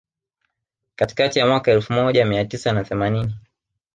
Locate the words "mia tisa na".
2.25-2.83